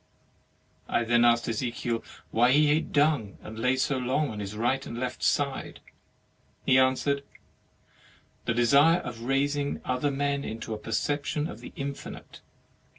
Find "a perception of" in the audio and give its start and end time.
10.73-11.59